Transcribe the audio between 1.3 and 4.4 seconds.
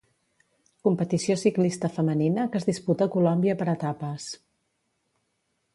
ciclista femenina que es disputa a Colòmbia per etapes.